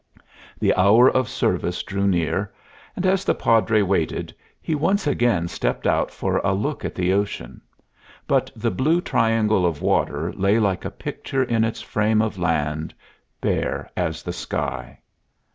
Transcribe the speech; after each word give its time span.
The 0.59 0.73
hour 0.73 1.11
of 1.11 1.29
service 1.29 1.83
drew 1.83 2.07
near; 2.07 2.51
and 2.95 3.05
as 3.05 3.23
the 3.23 3.35
Padre 3.35 3.83
waited 3.83 4.33
he 4.59 4.73
once 4.73 5.05
again 5.05 5.47
stepped 5.47 5.85
out 5.85 6.09
for 6.09 6.37
a 6.39 6.53
look 6.53 6.83
at 6.83 6.95
the 6.95 7.13
ocean; 7.13 7.61
but 8.25 8.49
the 8.55 8.71
blue 8.71 8.99
triangle 8.99 9.63
of 9.63 9.83
water 9.83 10.33
lay 10.33 10.57
like 10.57 10.85
a 10.85 10.89
picture 10.89 11.43
in 11.43 11.63
its 11.63 11.83
frame 11.83 12.19
of 12.19 12.39
land, 12.39 12.95
bare 13.41 13.91
as 13.95 14.23
the 14.23 14.33
sky. 14.33 14.97